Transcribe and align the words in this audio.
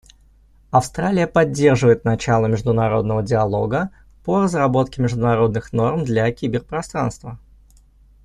Австралия 0.71 1.27
поддерживает 1.27 2.05
начало 2.05 2.47
международного 2.47 3.21
диалога 3.21 3.91
по 4.23 4.41
разработке 4.41 4.99
международных 4.99 5.73
норм 5.73 6.03
для 6.05 6.31
киберпространства. 6.31 7.37